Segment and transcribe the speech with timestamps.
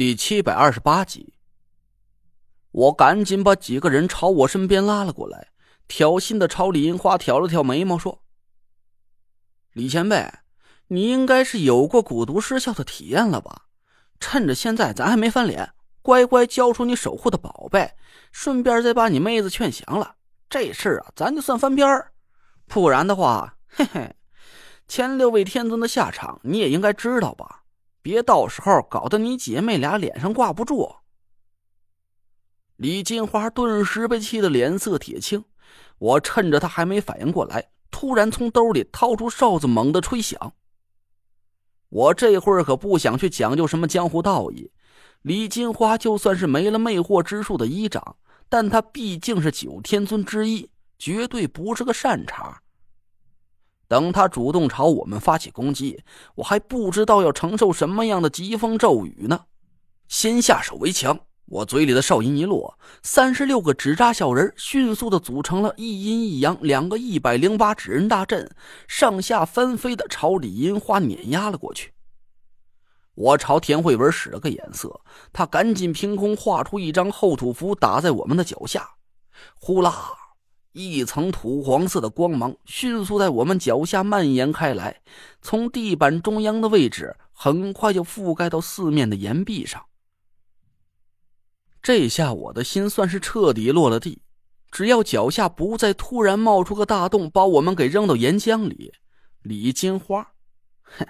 [0.00, 1.34] 第七百二十八集，
[2.70, 5.48] 我赶紧把几个人朝我身边拉了过来，
[5.88, 8.22] 挑衅的朝李银花挑了挑眉毛，说
[9.74, 10.32] ：“李前辈，
[10.86, 13.66] 你应该是有过蛊毒失效的体验了吧？
[14.18, 15.70] 趁着现在咱还没翻脸，
[16.00, 17.92] 乖乖交出你守护的宝贝，
[18.32, 20.14] 顺便再把你妹子劝降了，
[20.48, 22.10] 这事儿啊，咱就算翻篇儿。
[22.64, 24.16] 不然的话，嘿嘿，
[24.88, 27.58] 前六位天尊的下场你也应该知道吧？”
[28.02, 30.96] 别到时候搞得你姐妹俩脸上挂不住。
[32.76, 35.44] 李金花顿时被气得脸色铁青。
[35.98, 40.54] 我趁着她还没反应过来，突然从兜里掏出哨子，猛地吹响。
[41.90, 44.70] 我这会儿可不想去讲究什么江湖道义。
[45.22, 48.16] 李金花就算是没了魅惑之术的依仗，
[48.48, 52.62] 但她毕竟是九天尊之一，绝对不是个善茬。
[53.90, 56.00] 等他主动朝我们发起攻击，
[56.36, 59.46] 我还不知道要承受什么样的疾风骤雨呢。
[60.06, 68.48] 先下手为强，我嘴里的哨音一落，三十六个纸扎小人迅速的组成了一阴一阳两个一百零八纸人大阵，
[68.86, 71.92] 上下翻飞的朝李银花碾压了过去。
[73.16, 75.00] 我朝田慧文使了个眼色，
[75.32, 78.88] 他赶紧凭空画出一张厚土符，打在我们的脚下，
[79.58, 80.12] 呼啦。
[80.72, 85.00] 一层土黄色的光芒迅速在我们脚下蔓延开来，
[85.42, 89.84] 从地板中央的位置很快就覆盖到四面的岩壁上。
[91.82, 94.22] 这下我的心算是彻底落了地，
[94.70, 98.92] 只要脚下不再突然冒出个大洞，把我们给扔到岩浆里，
[99.42, 100.34] 李金花，
[100.82, 101.04] 哼，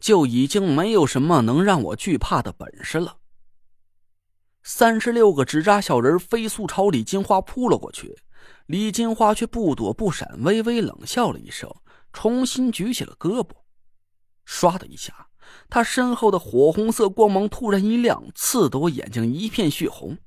[0.00, 3.18] 就已经没有什么能让我惧怕的本事了。
[4.62, 8.16] 三十六个纸扎小人飞速朝李金花扑了过去。
[8.66, 11.74] 李金花却不躲不闪，微微冷笑了一声，
[12.12, 13.50] 重新举起了胳膊。
[14.46, 15.28] 唰的一下，
[15.68, 20.18] 他身后的火红色光芒突然一亮，刺得我眼睛一片血红。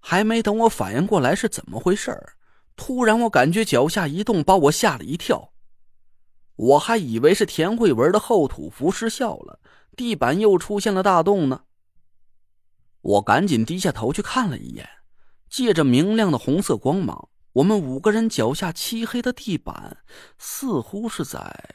[0.00, 2.18] 还没等我反应过来是怎么回事
[2.74, 5.52] 突然我感觉脚下一动，把我吓了一跳。
[6.56, 9.60] 我还以为是田慧文的厚土符失效了，
[9.96, 11.64] 地板又出现了大洞呢。
[13.02, 14.86] 我赶紧低下头去看了一眼。
[15.50, 19.98] 借着明亮的红色光芒，我们五个人脚下漆黑的地板
[20.38, 21.74] 似乎是在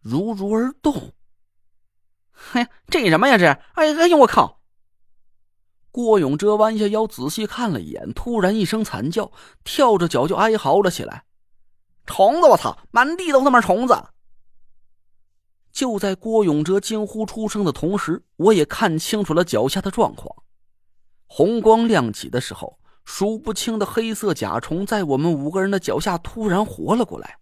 [0.00, 1.12] 如如而动。
[2.32, 3.38] 嘿，这什么呀？
[3.38, 3.46] 这……
[3.74, 4.60] 哎哎呦，我靠！
[5.92, 9.30] 郭永哲弯下腰仔细看了一眼，突然一声惨叫，
[9.62, 11.24] 跳着脚就哀嚎了起来
[12.04, 12.48] ：“虫子！
[12.48, 13.96] 我操，满地都他妈虫子！”
[15.70, 20.42] 就在郭永哲惊呼出声的同时，我也看清楚了脚下的状况。
[21.26, 22.80] 红光亮起的时候。
[23.10, 27.38] 数不清的黑色甲虫在我们五个人的脚下突然活了过来，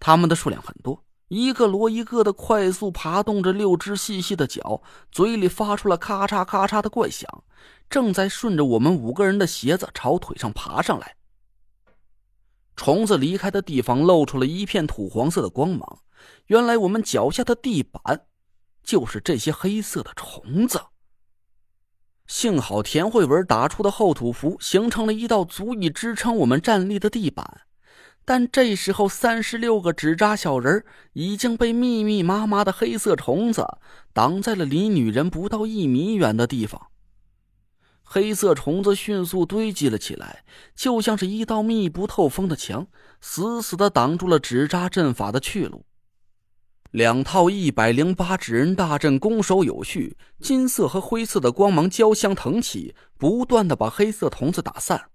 [0.00, 4.82] 它们的数量很多，一个摞一个的快速爬动着六只细细的脚，
[5.12, 7.44] 嘴里发出了咔嚓咔嚓的怪响，
[7.90, 11.14] 正在顺着我们五个人的鞋子朝腿上爬上来。
[12.74, 15.98] 虫子离开的地方露出了一片土黄色的光芒，
[16.46, 18.24] 原来我们脚下的地板
[18.82, 20.80] 就是这些黑色的虫子。
[22.28, 27.62] 幸好田慧文打出的厚土符形成了一道足以支撑我们站立的地板，
[28.26, 30.84] 但这时候三十六个纸扎小人
[31.14, 33.66] 已经被密密麻麻的黑色虫子
[34.12, 36.88] 挡在了离女人不到一米远的地方。
[38.02, 40.44] 黑色虫子迅速堆积了起来，
[40.76, 42.86] 就像是一道密不透风的墙，
[43.22, 45.86] 死死的挡住了纸扎阵法的去路。
[46.92, 55.10] 两套一百零八纸人大阵攻守有序，金色和灰色的光芒交相腾起，不断的把黑色虫子打散。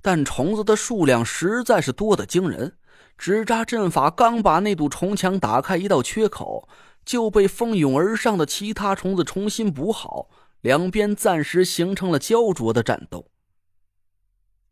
[0.00, 2.78] 但虫子的数量实在是多的惊人，
[3.18, 6.66] 纸扎阵法刚把那堵虫墙打开一道缺口，
[7.04, 10.30] 就被蜂拥而上的其他虫子重新补好，
[10.62, 13.26] 两边暂时形成了焦灼的战斗。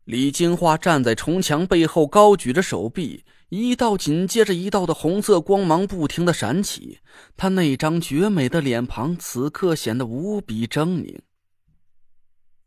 [0.05, 3.25] 李金花站在重墙背后，高举着手臂。
[3.49, 6.99] 一道紧接着一道的红色光芒不停的闪起，
[7.37, 11.19] 她那张绝美的脸庞此刻显得无比狰狞。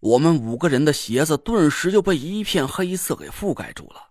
[0.00, 4.10] 我们五个人的鞋子顿时就被一片黑色给覆盖住了，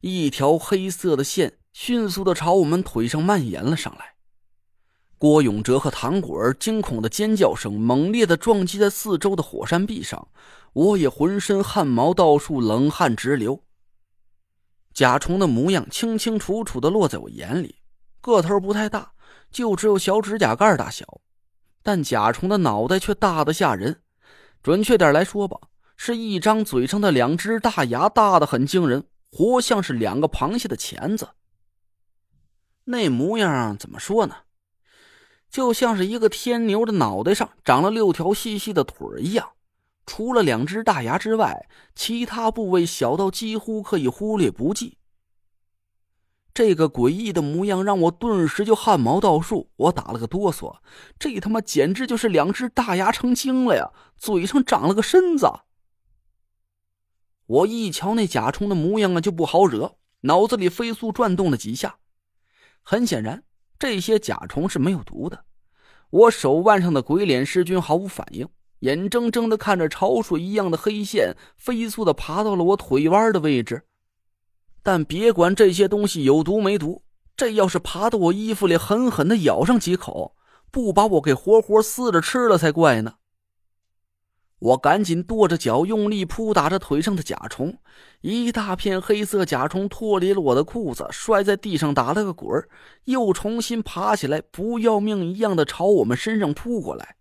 [0.00, 4.14] 一条黑色的线迅速的朝我们腿上蔓延了上来。
[5.18, 10.28] 郭永哲和唐果儿惊恐的尖叫声猛烈的撞击在四周的火山壁上，
[10.72, 13.60] 我也浑身汗毛倒竖，冷汗直流。
[14.94, 17.76] 甲虫的模样清清楚楚的落在我眼里，
[18.20, 19.12] 个头不太大，
[19.50, 21.20] 就只有小指甲盖大小，
[21.82, 24.00] 但甲虫的脑袋却大的吓人。
[24.62, 25.58] 准确点来说吧，
[25.96, 31.28] 是一张嘴上的两只大牙大的很惊人，活像是两个螃蟹的钳子。
[32.84, 34.34] 那模样怎么说呢？
[35.50, 39.50] 就像是一个天牛的脑袋上长了六条细细的腿一样。
[40.06, 44.96] 除了两只大牙之外，其他部位小到几乎可以忽略不计。
[46.54, 50.78] 这个诡异的模样让我顿时就汗毛倒竖，我打了个哆嗦。
[51.18, 53.92] 这他妈简直就是两只大牙成精了呀！
[54.16, 55.46] 嘴上长了个身子。
[57.46, 61.98] 我一瞧那甲虫的模样啊，就不好惹，脑子里飞速转动了几下。
[62.82, 63.44] 很显然，
[63.78, 65.44] 这些甲虫是没有毒的。
[66.10, 68.48] 我手腕上的鬼脸尸菌毫无反应，
[68.80, 73.82] 眼睁睁的看着潮水一样的黑线飞速的爬到了我腿弯的位置。
[74.82, 77.02] 但别管这些东西有毒没毒，
[77.36, 80.34] 这要是爬到我衣服里狠狠的咬上几口，
[80.70, 83.16] 不把我给活活撕着吃了才怪呢！
[84.58, 87.78] 我赶紧跺着脚，用力扑打着腿上的甲虫。
[88.20, 92.68] 一大片黑色甲虫脱离了我的裤子，摔在地上打了个滚
[93.04, 97.16] 又重新爬起来，不要命一样的朝我们身上扑过来。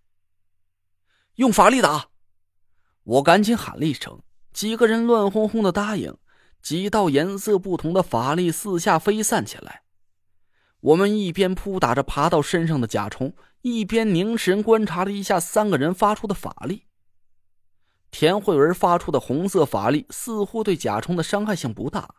[1.36, 2.08] 用法力打！
[3.04, 4.20] 我赶紧喊了一声，
[4.52, 6.18] 几个人乱哄哄的答应。
[6.60, 9.84] 几道颜色不同的法力四下飞散起来。
[10.80, 16.87] 我们一边扑打着爬到身上的甲虫，一边凝神观察了一下三个人发出的法力。
[18.10, 22.16] 田慧文发出的红色法力似乎对甲虫的伤害性不大，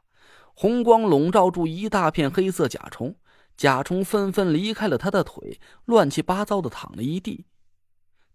[0.55, 3.17] 红光笼罩住一大片黑色甲虫，
[3.57, 7.47] 甲虫纷纷离开了他的腿，乱七八糟的躺了一地。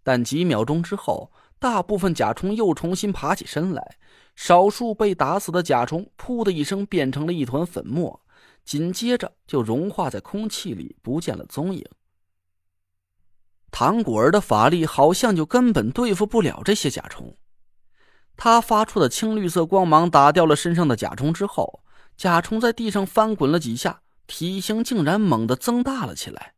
[0.02, 3.98] 但几秒钟之后，大部分甲虫又重新爬起身来，
[4.36, 8.20] 少数被打死的甲虫“噗”的一声变成了一团粉末，
[8.66, 11.86] 紧接着就融化在空气里，不见了踪影。
[13.72, 17.34] 唐果儿的法力好像就根本对付不了这些甲虫。
[18.36, 21.82] 他发出的青绿色光芒打掉了身上的甲虫之后，
[22.18, 26.54] 甲虫在地上翻滚了几下，体型竟然猛地增大了起来。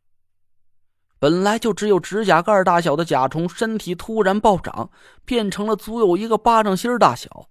[1.18, 4.90] 本来就只有指甲盖大小的甲虫，身体突然暴涨，
[5.24, 7.48] 变成了足有一个巴掌心大小，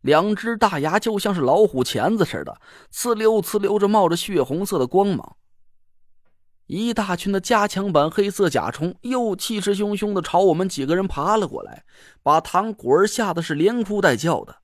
[0.00, 2.60] 两只大牙就像是老虎钳子似的，
[2.92, 5.36] 呲溜呲溜着冒着血红色的光芒。
[6.66, 11.84] 一大群的加强版黑色甲虫又气势汹汹的朝我们几个人爬了过来，
[12.22, 14.56] 把唐果儿吓得是连哭带叫的。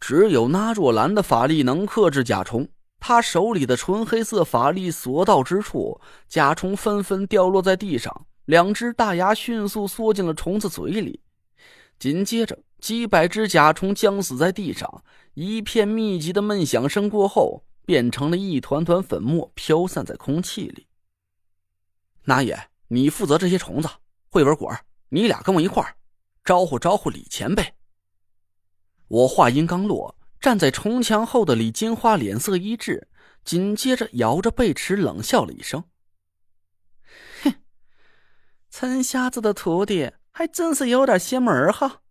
[0.00, 2.68] 只有那若兰的法力能克制甲虫，
[3.00, 11.20] 他手里的纯黑色法力所到之处，甲虫纷纷掉落在地上，两只大牙迅速缩进了虫子嘴里。
[11.98, 15.02] 紧接着，几百只甲虫僵死在地上，
[15.34, 17.64] 一片密集的闷响声过后。
[17.88, 20.86] 变成了一团团粉末，飘散在空气里。
[22.24, 23.88] 那爷，你负责这些虫子，
[24.28, 24.70] 慧文果
[25.08, 25.96] 你俩跟我一块儿，
[26.44, 27.72] 招呼招呼李前辈。
[29.06, 33.08] 我话音刚落，站在重墙后的李金花脸色一滞，
[33.42, 35.84] 紧接着摇着背齿冷笑了一声
[37.42, 37.54] ：“哼，
[38.68, 42.02] 陈瞎子的徒弟还真是有点邪门哈！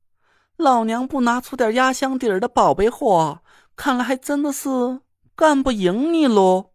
[0.55, 3.43] 老娘不拿出点压箱底儿的宝贝货，
[3.75, 5.01] 看来还真的是。”
[5.37, 6.71] 干不赢你喽！